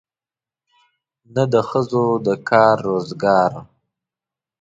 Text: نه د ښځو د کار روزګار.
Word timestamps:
نه 1.33 1.43
د 1.53 1.55
ښځو 1.69 2.05
د 2.25 2.27
کار 2.49 2.75
روزګار. 2.87 3.51